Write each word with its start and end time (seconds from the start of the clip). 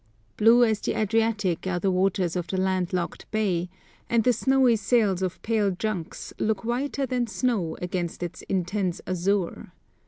Blue 0.35 0.63
as 0.63 0.79
the 0.81 0.95
Adriatic 0.99 1.67
are 1.67 1.79
the 1.79 1.91
waters 1.91 2.35
of 2.35 2.47
the 2.47 2.57
land 2.59 2.91
locked 2.91 3.29
bay, 3.29 3.69
and 4.09 4.23
the 4.23 4.33
snowy 4.33 4.75
sails 4.75 5.21
of 5.21 5.39
pale 5.43 5.69
junks 5.69 6.33
look 6.39 6.65
whiter 6.65 7.05
than 7.05 7.27
snow 7.27 7.77
against 7.83 8.23
its 8.23 8.41
intense 8.49 8.99
azure. 9.05 9.71